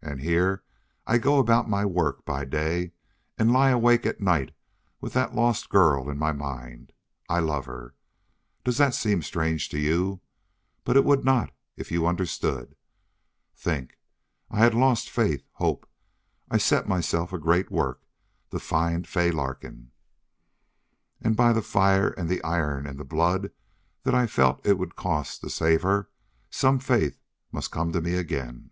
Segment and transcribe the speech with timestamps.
[0.00, 0.62] And here
[1.04, 2.92] I go about my work by day
[3.36, 4.54] and lie awake at night
[5.00, 6.92] with that lost girl in my mind....
[7.28, 7.96] I love her.
[8.62, 10.20] Does that seem strange to you?
[10.84, 12.76] But it would not if you understood.
[13.56, 13.98] Think.
[14.48, 15.88] I had lost faith, hope.
[16.48, 18.00] I set myself a great work
[18.52, 19.90] to find Fay Larkin.
[21.20, 23.50] And by the fire and the iron and the blood
[24.04, 26.08] that I felt it would cost to save her
[26.48, 27.18] some faith
[27.50, 28.70] must come to me again....